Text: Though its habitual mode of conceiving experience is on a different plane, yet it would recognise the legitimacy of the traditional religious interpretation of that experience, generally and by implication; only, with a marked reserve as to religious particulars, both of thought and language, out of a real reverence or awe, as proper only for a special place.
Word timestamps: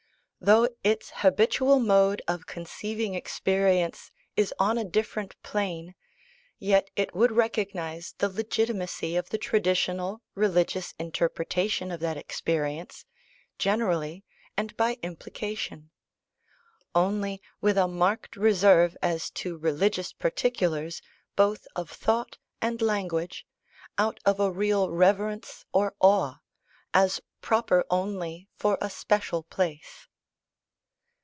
Though 0.43 0.67
its 0.83 1.11
habitual 1.17 1.77
mode 1.79 2.23
of 2.27 2.47
conceiving 2.47 3.13
experience 3.13 4.09
is 4.35 4.51
on 4.57 4.79
a 4.79 4.83
different 4.83 5.35
plane, 5.43 5.93
yet 6.57 6.89
it 6.95 7.13
would 7.13 7.31
recognise 7.31 8.15
the 8.17 8.27
legitimacy 8.27 9.15
of 9.15 9.29
the 9.29 9.37
traditional 9.37 10.23
religious 10.33 10.95
interpretation 10.97 11.91
of 11.91 11.99
that 11.99 12.17
experience, 12.17 13.05
generally 13.59 14.23
and 14.57 14.75
by 14.75 14.97
implication; 15.03 15.91
only, 16.95 17.39
with 17.61 17.77
a 17.77 17.87
marked 17.87 18.35
reserve 18.35 18.97
as 18.99 19.29
to 19.45 19.59
religious 19.59 20.11
particulars, 20.11 21.03
both 21.35 21.67
of 21.75 21.87
thought 21.91 22.39
and 22.63 22.81
language, 22.81 23.45
out 23.99 24.19
of 24.25 24.39
a 24.39 24.49
real 24.49 24.89
reverence 24.89 25.65
or 25.71 25.93
awe, 25.99 26.39
as 26.95 27.21
proper 27.41 27.85
only 27.91 28.49
for 28.57 28.79
a 28.81 28.89
special 28.89 29.43
place. 29.43 30.07